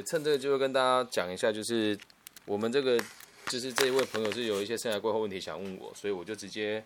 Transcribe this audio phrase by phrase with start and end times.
[0.00, 1.96] 也趁这个机会跟大家讲一下，就是
[2.46, 2.98] 我们这个
[3.48, 6.82] 就是这一位朋友是有一些生涯规划问题想问我，所以我就直接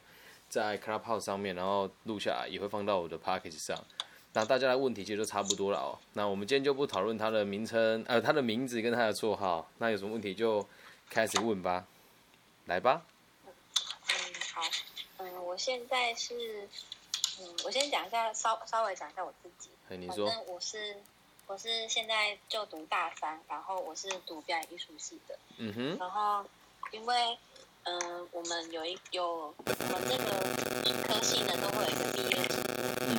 [0.49, 3.79] 在 Clubhouse 上面，然后录下来，也会放到我的 Package 上。
[4.33, 5.97] 那大家的问题其实都差不多了哦。
[6.15, 9.71] 那我们今天就不讨论他的名称，呃，他的名字跟他的绰号。
[9.79, 10.67] 那有什么问题就
[11.09, 11.87] 开始问吧，
[12.65, 13.07] 来吧。
[13.46, 13.53] 嗯，
[14.53, 14.62] 好，
[15.19, 16.69] 嗯，我现在是，
[17.41, 19.71] 嗯，我先讲一下，稍稍微讲一下我自己。
[19.89, 20.27] 哎，你说。
[20.27, 20.96] 反正我是，
[21.47, 25.39] 我是现在就读大三，然后我是读表演艺术系的。
[25.59, 25.98] 嗯哼。
[26.01, 26.43] 然后，
[26.91, 27.39] 因为，
[27.83, 29.77] 嗯，我们有一有我们
[30.09, 30.25] 这个
[31.07, 32.57] 科系呢，都会有一个毕业制。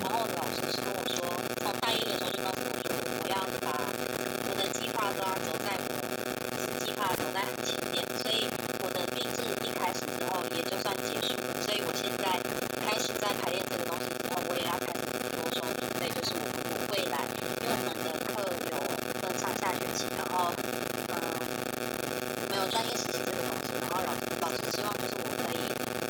[0.01, 1.21] 然后老师是跟我说，
[1.61, 2.89] 从大一的时候就告诉我说，
[3.23, 3.69] 我要把
[4.49, 8.49] 我的计划都要走在我计划走在很前面，所以
[8.81, 11.61] 我的毕制一开始之后也就算结束了。
[11.61, 12.41] 所以我现在
[12.81, 16.41] 开始在排练这个东西之后，我也要开始着手准备，就是我
[16.73, 17.21] 我未来，
[17.61, 18.75] 因为我们的课有
[19.21, 20.51] 分上下学期，然后
[21.13, 21.13] 嗯，
[22.49, 25.59] 没有专业实习这个东西，然后老师老师希望就是我可以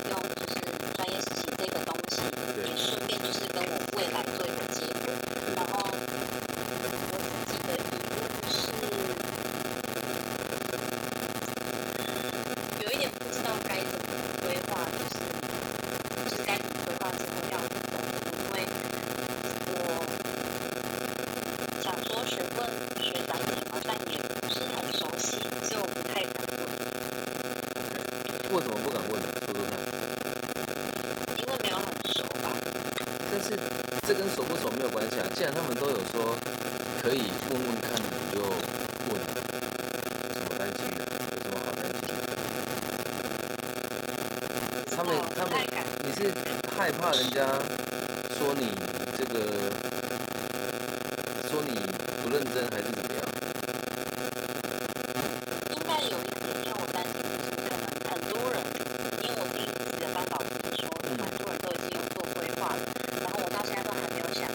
[0.09, 0.55] 用就是
[0.95, 2.21] 专业实习这个东西，
[2.63, 5.11] 也顺便就是跟我未来做一个结果。
[5.55, 5.73] 然后
[6.71, 7.15] 我
[7.47, 8.19] 自己的疑问
[8.51, 8.55] 是，
[12.83, 14.05] 有一点不知道该怎么
[14.41, 15.15] 规划，就是
[16.29, 18.55] 就是该怎么规划之后要走的路，因为
[19.71, 19.75] 我
[21.81, 22.59] 想说询问
[23.01, 26.61] 学长姐嘛，但也不是很熟悉，所以我不太敢问。
[28.51, 29.27] 为什么不敢问呢？
[29.45, 29.71] 说说看。
[31.37, 32.51] 因为没有很熟吧。
[33.31, 33.59] 但是
[34.07, 35.24] 这跟熟不熟没有关系啊。
[35.35, 36.33] 既然他们都有说
[37.03, 39.19] 可以问问看，你就问。
[40.33, 40.87] 什么担心
[41.43, 42.31] 什么好担心的？
[44.95, 45.51] 他们他们，
[46.05, 46.31] 你是
[46.77, 47.45] 害怕人家
[48.37, 48.71] 说你
[49.17, 49.35] 这个
[51.49, 51.75] 说你
[52.23, 53.19] 不认真，还是怎么样？
[55.71, 58.55] 应该有一点点我担心的是，可能很多人，
[59.21, 60.47] 因为我听自己的班导师
[60.79, 60.87] 说，
[61.19, 62.79] 蛮多人都已经有做规划了，
[63.19, 64.47] 然后我到现在都还没有想，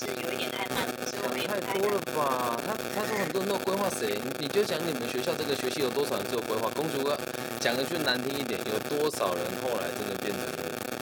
[0.00, 2.56] 是有一点太慢了，所以我也不太多了吧？
[2.66, 4.09] 他他说很多人都规划谁？
[4.38, 6.68] 你就讲你们学校这个学期有多少人做规划？
[6.74, 7.16] 公主啊，
[7.60, 10.52] 讲的句难听一点，有多少人后来真的变成了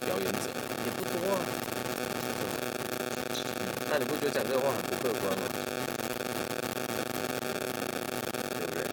[0.05, 0.49] 表演者？
[0.85, 1.41] 也不多啊。
[3.91, 5.45] 那你不觉得讲这个话很不客观吗？
[8.53, 8.83] 对不对？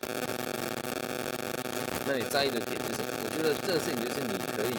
[2.06, 3.08] 那你在意的点是什么？
[3.22, 4.72] 我觉得这个事情就是你可以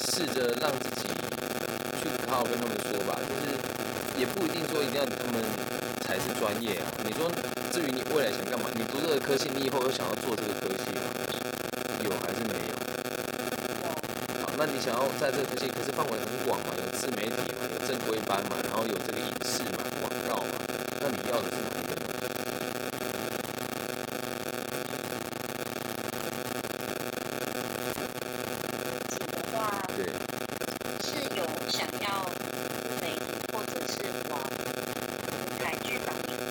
[0.00, 1.08] 试着让自己
[2.00, 3.54] 去好好跟他们说吧，就是
[4.18, 5.42] 也不一定说一定要他们
[6.00, 6.88] 才是专业啊。
[7.04, 7.30] 你说
[7.72, 8.68] 至于你未来想干嘛？
[8.74, 11.08] 你读这个科系，你以后有想要做这个科系吗？
[12.04, 12.76] 有还是没有？
[14.44, 20.52] 好，那你想要在这个科系，可是范围很广嘛，有自媒体嘛，有正规班嘛，然后有这个影视嘛、广告嘛，
[21.00, 22.04] 那你要的是哪一个呢？
[29.32, 30.04] 的话对，
[31.00, 32.28] 是有想要
[33.00, 36.44] 媒体或者是往舞台剧方面的。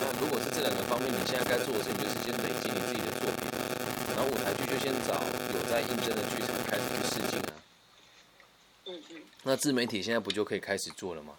[0.00, 3.50] 那如果是这两个方面，你现在该做的事情就是先累积你自己的作品，
[4.14, 5.14] 然后舞台剧就先找
[5.52, 7.52] 有在应征的剧场开始去试镜啊。
[8.86, 11.34] 嗯嗯那自媒体现在不就可以开始做了吗？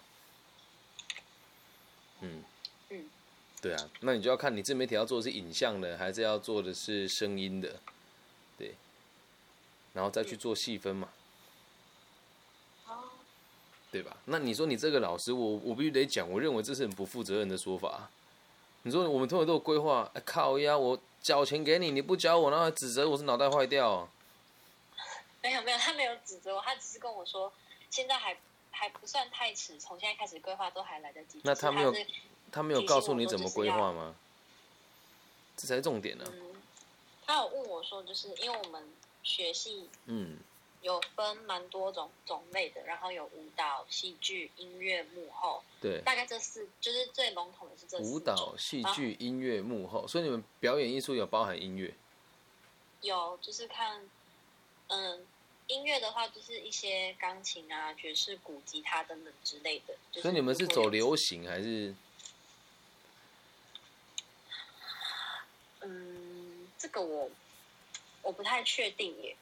[2.22, 2.44] 嗯，
[2.90, 3.06] 嗯，
[3.62, 7.80] 对啊，那你就要看你自媒体要做的是影像的，还是要做的是声音的，
[8.58, 8.76] 对，
[9.94, 11.10] 然后再去做细分嘛，
[12.88, 13.12] 哦，
[13.92, 14.18] 对吧？
[14.26, 18.10] 那你说你这个老师，我我必须得讲，我认为这是很不负责任的说法。
[18.84, 24.10] 你说我们通常都有规划，哎靠呀，我交钱给你，你不交我，然后还指责我是脑袋坏掉、啊。
[25.42, 27.52] 没有没有，他没有指责我，他只是跟我说，
[27.90, 28.38] 现在还
[28.72, 31.40] 还不算太迟，从现在开始规划都还来得及。
[31.44, 32.00] 那他没有他
[32.52, 34.16] 他没有告诉你怎么规划吗？
[35.56, 36.56] 这才是重点呢、嗯，
[37.26, 38.84] 他有问我说，就是因为我们
[39.22, 40.38] 学系嗯，
[40.84, 51.94] 有分蛮多种种类的，然后有舞蹈、戏剧、音乐、幕后，对，大概这四就是最笼统的是这四舞蹈、戏剧、音乐、幕后，所以你们表演艺术有包含音乐。
[53.00, 54.08] 有就是看，
[54.88, 55.26] 嗯，
[55.68, 59.96] 音乐的话就是一些钢琴啊、爵士鼓、吉他等等之类的。
[60.12, 61.96] 就是所以你们是走流行还是？
[65.80, 67.32] 嗯，这个我
[68.22, 69.36] 我不太确定耶。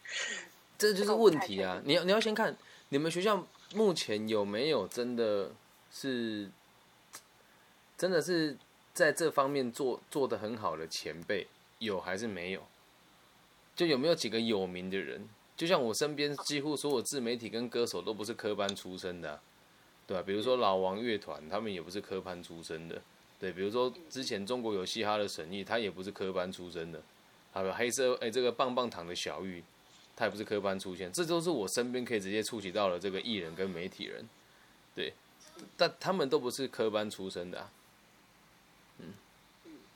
[0.81, 1.79] 这就是问题啊！
[1.85, 2.57] 你要你要先看
[2.89, 5.51] 你们学校目前有没有真的
[5.91, 6.49] 是
[7.95, 8.57] 真的是
[8.91, 11.45] 在这方面做做的很好的前辈，
[11.77, 12.63] 有还是没有？
[13.75, 15.29] 就有没有几个有名的人？
[15.55, 19.39] 就像我身边几乎所有自媒体跟歌手都不是科班出身的啊、
[20.07, 22.99] 对吧、比如说老王乐团，他们也不是科班出身的，
[23.39, 26.99] 对，比如说之前中国有嘻哈的沈毅，他也不是科班出身的，
[27.53, 29.63] 还有黑色哎这个棒棒糖的小玉，
[30.15, 34.27] 他也不是科班出现，这都是我身边可以直接触及到了这个艺人跟媒体人，
[34.93, 35.13] 对，
[35.75, 37.71] 但他们都不是科班出身的啊，
[38.99, 39.13] 嗯，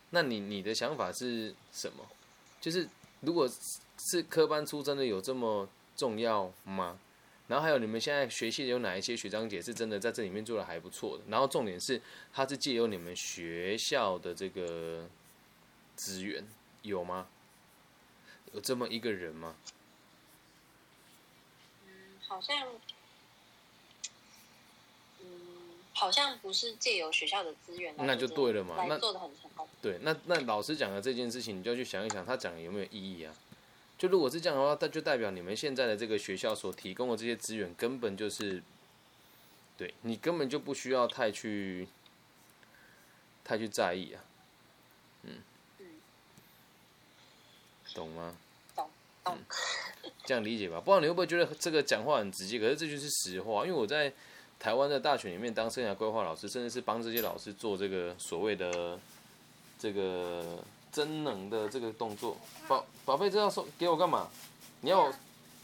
[0.10, 2.06] 那你你的想法是什么？
[2.60, 2.88] 就是
[3.22, 3.50] 如果
[3.98, 7.00] 是科班出身的有这么重要吗？
[7.48, 11.24] 然后还有你们现在学系有哪一些学长姐是真的在这里面做的还不错的？
[11.30, 12.02] 然后重点是，
[12.34, 15.08] 他是借由你们学校的这个
[15.96, 16.44] 资源，
[16.82, 17.28] 有吗？
[18.54, 19.56] 有这么一个人吗？
[22.30, 22.68] 嗯，好像，
[25.22, 25.28] 嗯，
[25.94, 29.68] 好像不是借由学校的资源来那就对了嘛那做的很成功。
[29.82, 33.34] 对，那那老师讲的这件事情，你就要去想一想，他讲的有没有意义啊？
[33.98, 38.62] 就如果是这样的话，那就代表你们现在的这个学校所提供的这些资源，根本就是，
[39.78, 41.88] 对你根本就不需要太去
[43.44, 44.24] 太去在意啊，
[45.24, 45.42] 嗯
[45.80, 45.86] 嗯，
[47.94, 48.36] 懂吗？
[50.26, 50.80] 这样理解吧？
[50.80, 53.66] 不知道你会不会觉得这个讲话很直接，可是这就是实话。
[53.66, 54.12] 因为我在
[54.60, 59.00] 台湾的大学里面当生涯规划老师，甚至是帮这些老师做这个所谓的
[59.78, 60.60] 这个
[60.92, 62.38] 增能的这个动作。
[62.68, 64.28] 宝宝贝，这要送给我干嘛？
[64.82, 65.14] 你要我？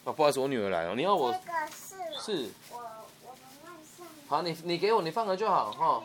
[0.04, 0.96] 啊，不好意思，我女儿来了。
[0.96, 2.78] 你要我这个是是我
[3.24, 6.04] 我们外甥好，你你给我，你放了就好哈。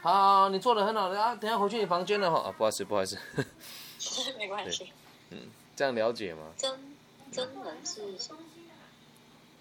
[0.00, 2.48] 好好，你做的很好的啊，等下回去你房间了哈。
[2.48, 3.18] 啊，不好意思，不好意思，
[4.38, 4.92] 没关系。
[5.76, 6.40] 这样了解吗？
[6.56, 6.72] 真
[7.30, 8.40] 真人是什么？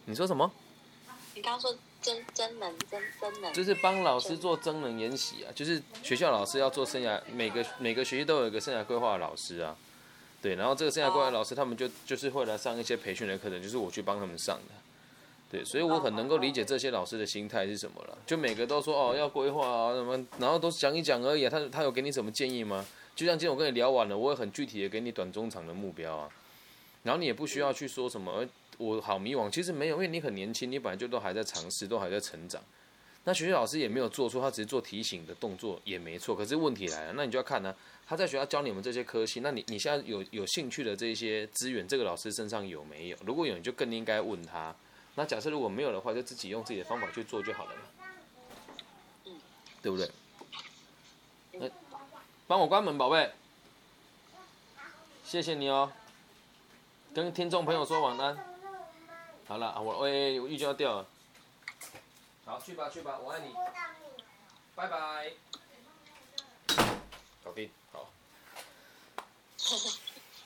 [0.05, 0.49] 你说什么？
[1.33, 9.75] 你刚刚说真真人真真人，就是帮老师做真人研习啊，就是学校老师要做生涯，每个每个学期都有一个生涯规划的老师啊，
[10.41, 14.73] 对，然后这个生涯规划老师他们就就是会来上一些培训的课程，就是我去帮他们上的，
[15.51, 22.85] 对，所以我很能够理解这些老师的心态是什么了，就每个都说哦要规划啊什么，然后都讲一讲而已啊，他他有给你什么建议吗？
[23.15, 26.29] 就像今天我跟你聊完了，我也很具体的给你短中长的目标啊，
[27.03, 28.45] 然后你也不需要去说什么，
[28.77, 32.61] 我好迷惘，其实没有，因为你很年轻，你本来就都还在尝试，都还在成长。
[33.23, 36.35] 那学校老师也没有做错，他只是做提醒的动作，也没错。
[36.35, 37.73] 可是问题来了，那你就要看呢、
[38.05, 43.17] 他在学校教你们这些科系，那你你现在有有兴趣的这些资源，这个老师身上有没有？
[43.25, 44.75] 如果有，你就更应该问他。
[45.15, 49.31] 那假设如果没有的话，就自己用自己的方法去做就好了嘛，
[49.81, 50.07] 对不对？
[52.45, 53.31] 嗯帮我关门，宝贝。
[55.23, 55.91] 谢谢你哦。
[57.13, 58.37] 跟听众朋友说晚安。
[59.47, 61.07] 好了，我喂，我浴巾要掉了。
[62.45, 63.51] 好，去吧去吧，我爱你，
[64.75, 65.31] 拜拜。
[67.43, 68.11] 搞定，好。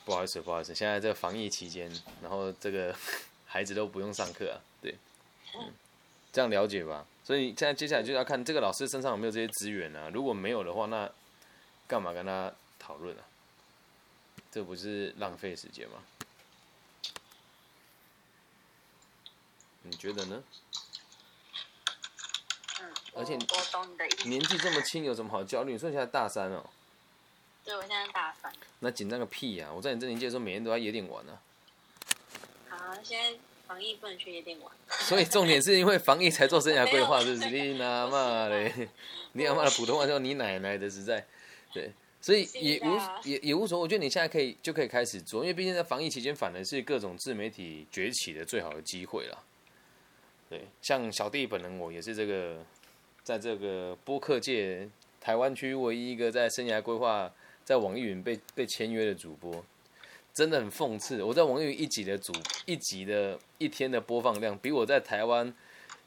[0.06, 1.92] 不好意思，不好意思，现在这个防疫期间，
[2.22, 2.94] 然后这个
[3.44, 4.96] 孩子都不用上课啊，对，
[5.54, 5.70] 嗯，
[6.32, 7.04] 这样了解吧？
[7.22, 11.10] 所以现在接下来就要看这个老师身上有没有这些资源啊，如果没有的话，那
[11.90, 13.22] 干嘛跟他讨论啊？
[14.52, 15.96] 这不是浪费时间吗？
[19.82, 20.40] 你觉得呢？
[22.80, 24.28] 嗯，而且懂你的意思。
[24.28, 25.72] 年纪这么轻，有什么好焦虑？
[25.72, 26.64] 你说你现在大三哦，
[27.64, 28.52] 对，我现在大三。
[28.78, 31.36] 那紧张个屁呀、我在你这年纪的时候，每天都在夜店玩呢、
[32.68, 33.36] 好，现在
[33.66, 34.72] 防疫不能去夜店玩。
[34.88, 37.50] 所以重点是因为防疫才做生涯规划，是不是？
[37.50, 38.88] 你他妈嘞！
[39.32, 41.26] 你他妈的普通话叫你奶奶的，实在
[41.72, 41.90] 对，
[42.20, 43.82] 所以也无也也无所谓。
[43.82, 49.44] 我觉得你现在可以就可以开始做，因为毕竟在防疫期间，反而是各种自媒体崛起的最好的机会了。
[50.48, 52.64] 对，像小弟本人，我也是这个
[53.22, 54.88] 在这个播客界
[55.20, 57.32] 台湾区唯一一个在生涯规划
[57.64, 59.64] 在网易云被被签约的主播。
[60.32, 62.32] 真的很讽刺，我在网易云一集的主
[62.64, 65.52] 一集的一天的播放量，比我在台湾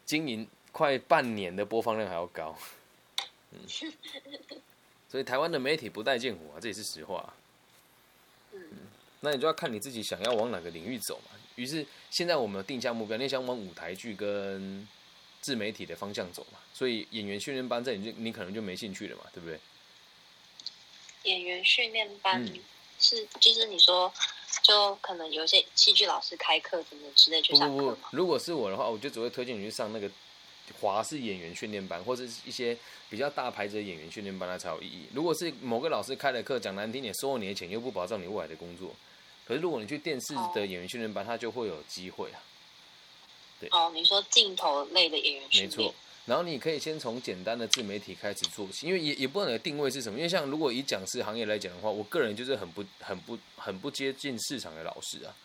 [0.05, 2.57] 经营快半年的播放量还要高。
[3.51, 3.59] 嗯，
[5.13, 7.31] 所以台湾的媒体不待见我啊，这也是实话。
[8.51, 8.59] 嗯，
[9.19, 11.39] 那你就要看你自己想要往哪个领域走嘛。
[11.53, 14.87] 于是现在我们有定下目标，你想往舞台剧跟
[15.39, 16.57] 自媒体的方向走嘛。
[16.73, 19.59] 所以演员训练班这你就你可能就没兴趣了嘛，对不对？
[21.25, 22.59] 演员训练班嗯
[22.97, 24.11] 是就是你说，
[24.63, 30.09] 就可能有一些戏剧老师开课等等之类去不不不上课嘛。，如果是我的话，我就只会推荐你去上那个
[30.79, 32.77] 华视演员训练班，或者是一些
[33.09, 35.05] 比较大牌子的演员训练班，它才有意义。
[35.13, 38.95] 如果是某个老师开的课，讲难听点，收了你的钱又不保障你未来的工作。
[39.45, 42.39] 可是如果你去电视的演员训练班，它就会有机会啊，
[43.59, 45.93] 对哦，你说镜头类的演员训练没错。。
[46.25, 50.17] 然后你可以先从简单的自媒体开始做起，因为也也不知道你的定位是什么。
[50.17, 55.35] 因为像如果以讲师行业来讲的话，我个人就是很不很不很不接近市场的老师啊。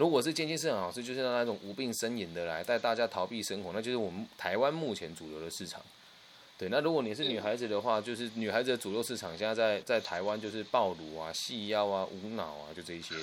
[0.00, 5.78] 如果是接近市场老师，就是让那种无病呻吟的来带大家逃避生活，那就是我们台湾目前主流的市场。
[6.56, 13.14] 对，那如果你是女孩子的话，就是女孩子的主流市场现在在在台湾就是暴乳啊、细腰啊、无脑啊，就这一些，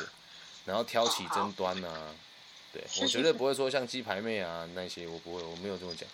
[0.65, 2.13] 然后挑起争端啊。
[2.71, 6.07] 对 我绝对不会说像鸡排妹啊那些，我不会，我没有这么讲。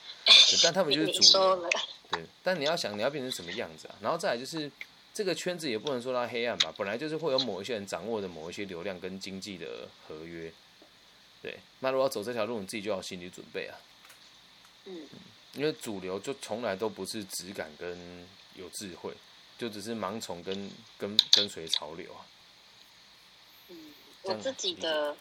[0.63, 1.69] 但他们就是 主流。
[2.09, 3.95] 对，但你要想你要变成什么样子啊？
[3.99, 4.71] 然后再来就是
[5.13, 10.51] 这个圈子也不能说它黑暗吧，本来就是会有某一些人掌握的某一些流量跟经济的合约。
[11.41, 13.77] 对，那如果要走这条路，你自己就要心理准备啊。
[14.85, 15.07] 嗯，
[15.53, 19.13] 因为主流就从来都不是质感跟有智慧，
[19.57, 22.25] 就只是盲从跟跟跟随潮流啊。
[23.69, 23.93] 嗯，
[24.23, 25.15] 我自己的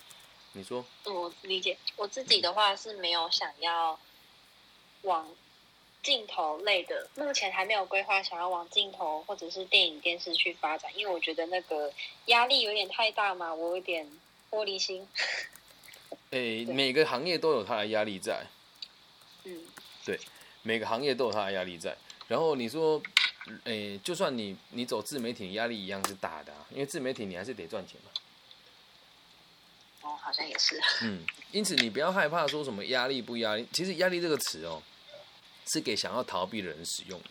[0.53, 3.99] 你说，我理解，我自己的话是没有想要
[5.03, 5.29] 往
[6.03, 11.93] 镜头类的，目前还没有规划想要往镜头或者是电影电视去发展，因为我觉得那个
[12.27, 14.07] 压力有点太大嘛，我有点
[14.51, 15.07] 玻璃心。
[16.31, 18.45] 诶、每个行业都有它的压力在，
[19.45, 19.61] 嗯
[20.05, 20.19] 对
[20.63, 21.97] 每个行业都有它的压力在。
[22.27, 23.01] 然后你说，
[23.65, 28.11] 诶、就算你你走自媒体，压力一样是大的啊，因为自媒体你还是得赚钱嘛。
[30.03, 30.81] 哦，好像也是。
[31.03, 34.83] 嗯，因此你不要害怕说什么压力不压力，其实压力这个词哦，
[35.73, 37.29] 是给想要逃避的人使用的。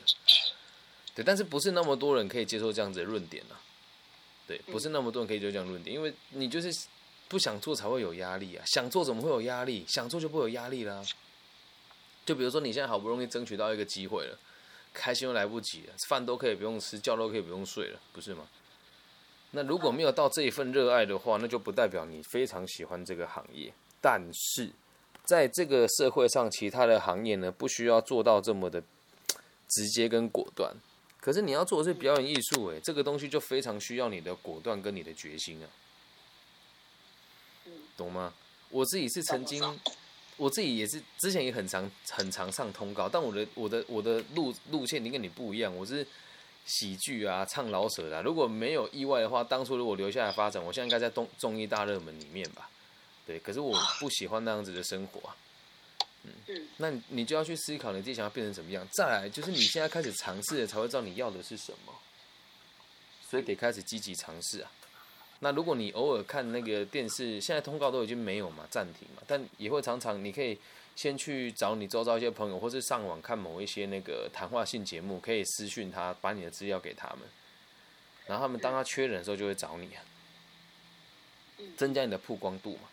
[1.13, 3.55] 对，但是不是那么多人可以接受这样子的论点呢、
[4.48, 6.74] 对，不是那么多人可以接受这样论点，因为你就是
[7.27, 9.86] 不想做才会有压力啊，想做怎么会有压力？
[9.88, 11.03] 想做就不会有压力啦。
[12.25, 14.38] 就比如说你现在好不容易争取到一个机会了，
[14.93, 18.48] 开心又来不及了，饭都可以不用吃，觉都可以不用睡了，不是吗？
[19.51, 23.74] 那如果没有到这一份热爱的话，那就不代表你非常喜欢这个行业。
[24.00, 24.71] 但是，
[25.24, 28.84] 在这个社会上，其他的行业呢，不需要做到这么的
[29.70, 30.75] 直接跟果断。
[31.20, 35.70] 可是你要做的是表演艺术，诶，这个东西就非常需要你的果断跟你的决心啊，
[37.66, 38.34] 嗯懂吗？
[38.70, 39.80] 我自己是曾经，
[40.38, 46.08] 我自己也是之前也很常很常上通告，但我的我的我的路路线跟你不一样，我是
[46.66, 52.71] 喜剧啊，唱老舍的啊、如果没有意外的话，当初如果留下来发展，我现在应该在综综艺大热门里面吧？
[53.32, 55.36] 对，可是我不喜欢那样子的生活啊。
[56.24, 58.86] 嗯那你你就要去思考你自己想要变成什么样。
[58.92, 61.94] 再来就是你现在开始尝试了，才会知道你要的是什么，
[63.30, 64.70] 所以得开始积极尝试啊。
[65.40, 70.60] 那如果你偶尔看那个电视，现在通告都已经没有嘛，暂停嘛，但也会常常你可以
[70.96, 77.22] 先去找你周遭一些朋友，或是上网看某一些那个谈话性节目，可以私讯他，把你的资料给他们，
[78.28, 80.04] 然后他们当他缺人的时候就会找你啊，
[81.58, 82.90] 嗯增加你的曝光度嘛。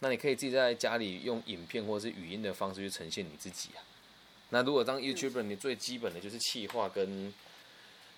[0.00, 3.82] 那你可以自己在家里用影片或者是语音的方式去呈现你自己啊。
[4.50, 7.32] 那如果当 YouTuber，你最基本的就是企划跟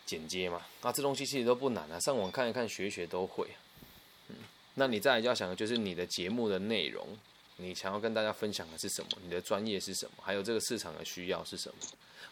[0.04, 3.46] 剪接嘛，那这东西其实都不难啊，上网看一看学一学都会。
[4.28, 4.36] 嗯，
[4.74, 7.06] 那你再来就要想的就是你的节目的内容，
[7.56, 9.08] 你想要跟大家分享的是什么？
[9.22, 10.12] 你的专业是什么？
[10.22, 11.76] 还有这个市场的需要是什么？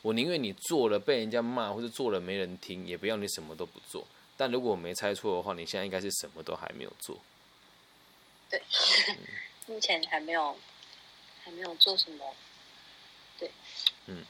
[0.02, 4.06] 我宁愿你做了被人家骂，或者做了没人听，也不要你什么都不做。
[4.36, 7.18] 但如果我没猜错的话，你现在应该是什么都还没有做。
[8.50, 8.62] 对，
[9.66, 10.56] 目前还没有
[11.44, 12.34] 还没有做什么。
[13.38, 13.50] 对，
[14.06, 14.24] 嗯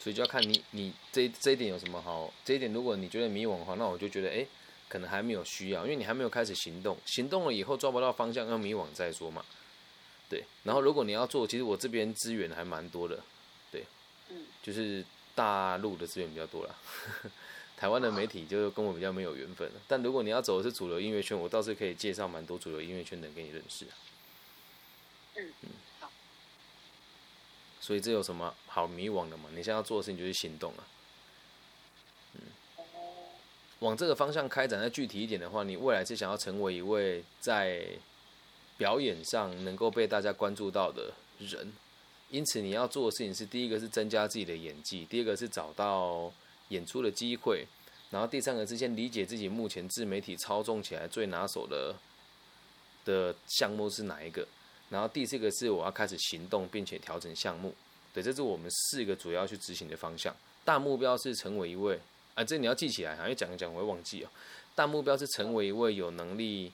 [0.00, 4.48] 所以就要看你你这这一点有什么好，这一点如果你觉得迷惘的话，那我就觉得哎、诶
[4.88, 9.44] 可能还没有需要，因为你还没有开始行动，行动了以后抓不到方向，要迷惘再说嘛。
[10.28, 13.22] 对，然后如果你要做，其实我这边资源还蛮多的，
[13.70, 13.84] 对，
[14.28, 16.74] 嗯就是大陆的资源比较多啦。
[17.82, 23.90] 台湾的媒体就跟我比较没有缘分了，但如果你要走的是主流音乐圈，我倒是可以介绍蛮多主流音乐圈的人给你认识啊。
[25.34, 25.52] 嗯，
[25.98, 26.08] 好，
[27.80, 29.48] 所以这有什么好迷惘的嘛？
[29.50, 30.86] 你现在要做的事情就是行动啊。
[32.76, 32.84] 哦，
[33.80, 37.84] 往这个方向开展，再具体一点的话，你未来是想要成为一位在
[38.76, 41.72] 表演上能够被大家关注到的人，
[42.30, 46.32] 因此你要做的事情是：第一个是增加自己的演技，第二个是找到
[46.68, 47.66] 演出的机会，
[48.10, 51.94] 然后第三个是先理解自己目前自媒体操纵起来最拿手的
[53.04, 54.46] 的项目是哪一个，
[54.90, 57.74] 然后第四个是我要开始行动，并且调整项目。
[58.14, 60.34] 对，这是我们四个主要去执行的方向。
[60.64, 61.98] 大目标是成为一位
[62.34, 64.28] 啊，这你要记起来，好像讲一讲我会忘记哦。
[64.74, 66.72] 大目标是成为一位有能力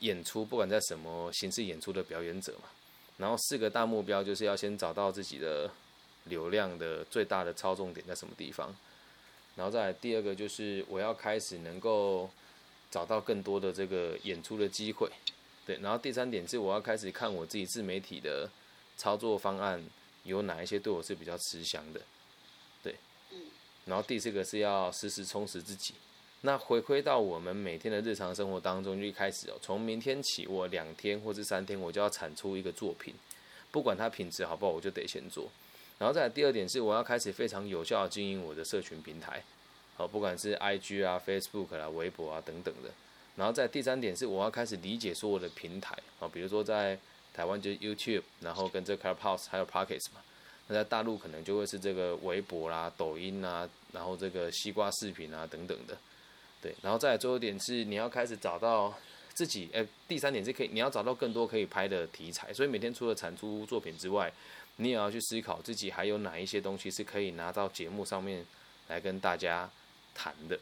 [0.00, 2.68] 演出，不管在什么形式演出的表演者嘛。
[3.18, 5.70] 然后四个大目标就是要先找到自己的
[6.24, 8.74] 流量的最大的操纵点在什么地方，
[9.58, 12.30] 然后再来第二个就是我要开始能够
[12.92, 15.10] 找到更多的这个演出的机会，
[15.66, 15.76] 对。
[15.82, 18.48] 然后第三点是我要开始看我自己自媒体的
[18.96, 19.84] 操作方案
[20.22, 22.00] 有哪一些对我是比较吃香的。
[22.84, 22.94] 对
[23.84, 25.92] 然后第四个是要时时充实自己。
[26.42, 33.12] 那回归到我们每天的日常生活当中，就一开始哦，从明天起，我两天或是三天，我就要产出一个作品，
[33.72, 35.50] 不管它品质好不好，我就得先做。
[35.98, 39.42] 然后再来第二点是，我要开始非常有效的经营我的社群平台，
[39.96, 42.90] 好，不管是 IG 啊、Facebook 啊、微博啊等等的。
[43.36, 46.98] 然后在第三点是，我要开始理解所有的平台，啊，比如说在
[47.32, 50.20] 台湾就是 YouTube，然后跟这 Clubhouse 还有 Pockets 嘛。
[50.66, 55.96] 那在大陆可能就会是这个微博啦、抖音啊，然后这个西瓜视频啊等等的。
[56.60, 58.92] 对，然后再来最后一点是，你要开始找到
[59.32, 62.52] 自己，哎，第三点是可以，你要找到更多可以拍的题材。
[62.52, 64.30] 所以每天除了产出作品之外，
[64.78, 68.44] 你也要去思考自己还有哪一些东西是可以拿到节目上面
[68.88, 69.70] 来跟大家
[70.14, 70.58] 谈的。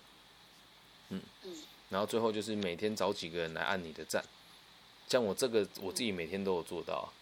[1.11, 1.55] 嗯嗯。
[1.89, 4.25] 然后最后就是每天找几个人来按你的赞，
[5.07, 7.13] 像我这个我自己每天都有做到，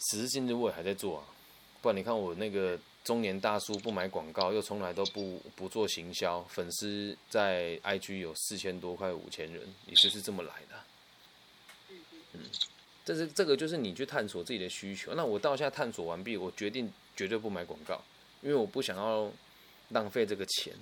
[0.00, 1.24] 时至今日我也还在做啊。
[1.82, 10.84] 不然你看我那个中年大叔不买广告，又从来都不不做行销，粉丝在 IG 有四千多块五千人，也就是这么来的。
[12.32, 12.40] 嗯
[13.04, 15.14] 这是这个就是你去探索自己的需求。
[15.14, 18.00] 那我到现在探索完毕，我决定绝对不买广告，
[18.42, 19.30] 因为我不想要
[19.90, 20.72] 浪费这个钱。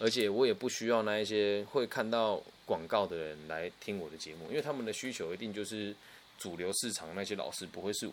[0.00, 5.94] 而且我也不需要那一些会看到广告的人来听我的节目，因为他们的需求一定就是
[6.36, 8.12] 主流市场那些老师，不会是我。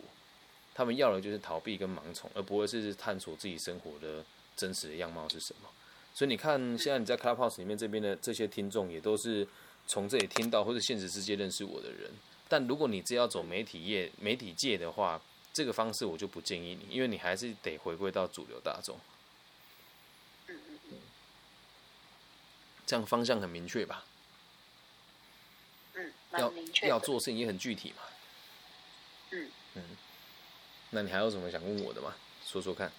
[0.76, 4.24] 他们要的就是逃避跟盲从，而不会是探索自己生活的
[4.56, 5.68] 真实的样貌是什么。
[6.14, 9.48] 所以你看，现在你在 Clubhouse 里面这边的这些听众，也都是
[9.88, 12.12] 从这里听到或者现实世界认识我的人。
[12.52, 15.22] 但如果你只要走媒体业、媒体界的话，
[15.54, 19.00] 这个方式我就不建议你，因为你还是得回归到主流大众。
[22.86, 24.04] 这样方向很明确吧？
[25.94, 26.54] 嗯，要
[26.90, 28.04] 要做事情也很具体嘛。
[29.30, 29.84] 嗯嗯，
[30.90, 32.14] 那你还有什么想问我的吗？
[32.46, 32.92] 说说看。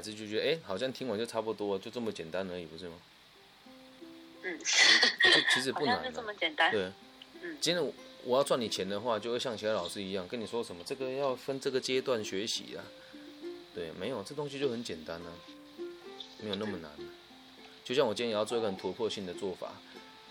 [0.00, 2.94] 还是就觉得哎，好像听完就差不多，就这么简单而已，不是吗？
[4.42, 4.58] 嗯。
[5.52, 6.02] 其实 不难。
[6.02, 6.72] 就这么简单。
[6.72, 6.90] 对。
[7.42, 7.58] 嗯。
[7.60, 7.92] 今天
[8.24, 12.80] 我要赚你钱的话，就会像其他老师一样跟你说什么，这个要分这个阶段学习啊。
[13.74, 15.30] 对，没有这东西就很简单呢，
[16.40, 16.90] 没有那么难。
[17.84, 19.74] 就像我今天也要做一个很突破性的做法，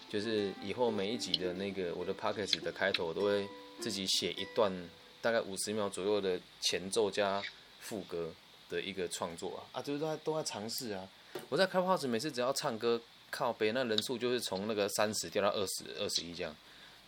[0.09, 3.47] 就是以后每一集的那个我的 p o c k e t 的开头，我都会
[3.79, 4.73] 自己写一段
[5.21, 7.43] 大概五十秒左右的前奏加
[7.79, 8.33] 副歌
[8.69, 11.07] 的一个创作啊，啊，就是都在都在尝试啊。
[11.49, 16.55] 我在开 pose 每次只要唱歌靠背，那人数就是从那个三十掉到二十二十一这样，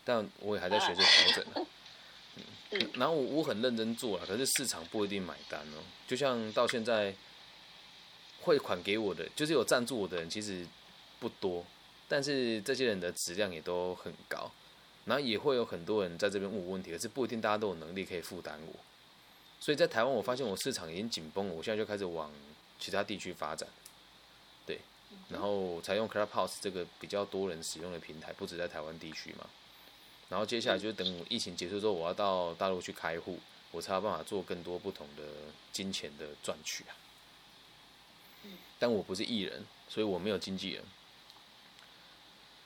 [0.03, 1.65] 但我也还在学着调整。
[2.95, 5.83] 然后我我很认真做了，可是市场不一定买单哦。
[6.07, 7.13] 就像到现在
[8.41, 10.65] 汇款给我的，就是有赞助我的人其实
[11.19, 11.65] 不多，
[12.07, 14.49] 但是这些人的质量也都很高。
[15.03, 18.73] 然后也会有很多人在这边问我问题，可是不一定大家都有能力可以负担我。
[19.61, 22.31] 所以在台湾，我发现我市场已经紧绷了，我现在就开始往
[22.79, 23.69] 其他地区发展。
[24.65, 24.79] 对，
[25.29, 29.47] 然后采用 Clubhouse 这个比较多人使用的平台，不止在台湾地区嘛。
[30.29, 33.39] 然后接下来就是等疫情结束之后，我要到大陆去开户，
[33.71, 35.23] 我才有办法做更多不同的
[35.71, 36.95] 金钱的赚取啊。
[38.79, 40.83] 但我不是艺人，所以我没有经纪人。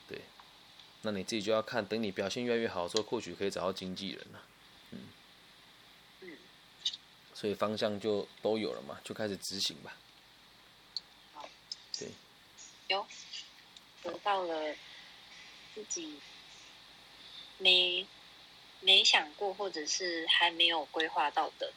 [0.08, 0.22] 对，
[1.02, 4.40] 那你自己就要看，等你表现越来越好的时候，或许可以找到经纪人了。
[4.40, 4.55] 嗯。
[7.38, 9.94] 所以方向就都有了嘛，就开始执行吧。
[11.34, 11.46] 好。
[11.98, 12.08] 对。
[12.88, 13.06] 有。
[14.02, 14.74] 得到了
[15.74, 16.14] 自己。
[17.58, 18.06] 没
[18.80, 21.72] 没想过，或者是还没有规划到的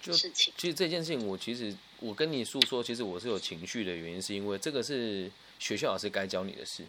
[0.00, 0.54] 事情。
[0.56, 6.86] 其实这件事情，我其实我跟你诉说，其实我是有情绪的原因，是因为这个是学校老师该教你的事，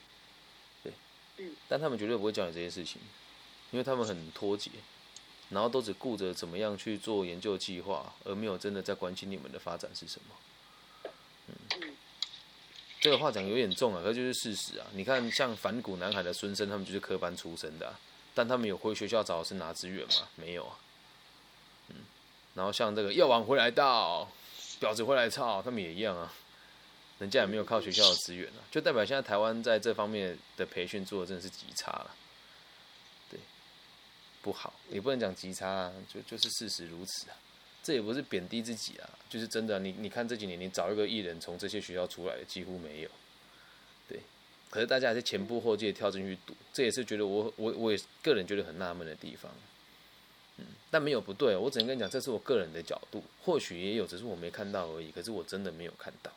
[0.82, 0.94] 对，
[1.40, 3.02] 嗯，但他们绝对不会教你这些事情，
[3.72, 4.72] 因为他们很脱节，
[5.52, 11.12] 然后都只顾着怎么样去做研究计划，而没有真的在关心你们的发展是什么。
[11.48, 11.94] 嗯，
[13.00, 14.88] 这个话讲有点重啊，可就是事实啊。
[14.94, 17.94] 你看，像反骨男孩的孙生，他们就是科班出身的。
[18.34, 20.28] 但他们有回学校找老师拿资源吗？
[20.36, 20.80] 没有啊。
[21.90, 21.98] 嗯，
[22.54, 24.32] 然后像这个药王回来到，
[24.80, 26.32] 婊子回来操，他们也一样啊。
[27.20, 32.16] 人家也没有靠学校的资源啊，就代表现在台湾在这方面的培训做的真的是极差了。
[34.42, 37.38] 对，不好，也不能讲极差啊，就就是事实如此啊。
[37.84, 39.80] 这也不是贬低自己啊，就是真的。
[39.80, 43.10] 你你看这几年，你找一个艺人从这些学校出来的几乎没有。
[44.08, 44.20] 对
[44.70, 49.52] 可是大家还是前仆后继跳进去赌，这也是觉得我我我也个人觉得很纳闷的地方。
[50.58, 55.12] 嗯，但没有不对，我只能跟你讲，这是我个人的角度，或许也有，只是我没看到而已。
[55.12, 56.32] 可是我真的没有看到，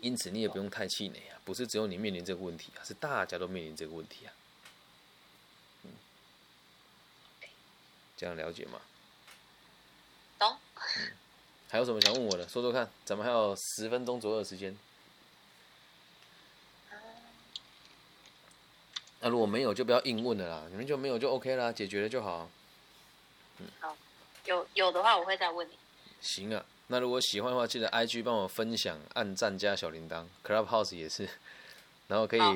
[0.00, 4.32] 因此你也不用太气馁啊，不是只有你面临这个问题啊，是大家都面临这个问题啊。
[8.22, 8.80] 这样了解吗？
[10.38, 10.56] 懂。
[10.76, 11.12] 嗯，
[11.68, 12.46] 还有什么想问我的？
[12.48, 14.78] 说说看，咱们还有十分钟左右的时间。
[19.18, 22.48] 那如果没有就不要硬问了啦，你们就没有就 OK 啦，解决了就好。
[24.44, 25.76] 有有的话我会再问你。
[26.20, 31.28] 行啊，那如果喜欢的话，记得 IG 帮我分享、按赞加小铃铛，Clubhouse 也是，
[32.08, 32.54] 然后可以好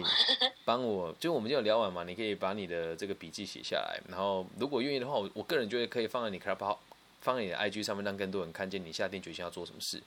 [0.64, 6.76] 帮我，就我们就有聊完嘛，你可以把你的这个笔记写下来，然后如果愿意的话，我我个人觉得可以放在你 Clubhouse，
[7.22, 10.02] 放在你的 IG 上面，让更多人看见你下定决心要做什么事。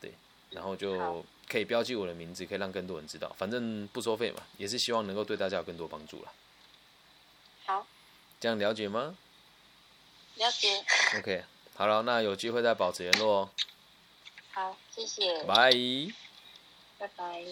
[0.00, 0.12] 对，
[0.50, 6.32] 然后就可以标记我的名字，可以让更多人知道，反正不收费嘛，也是希望能够对大家有更多帮助了。
[7.66, 7.86] 好，
[8.40, 9.16] 这样了解吗
[10.36, 10.82] 了解。
[11.18, 13.50] ？OK，好了，那有机会再保持联络哦，
[14.52, 15.44] 好，谢谢。
[15.44, 15.70] 拜。
[16.98, 17.44] 拜拜。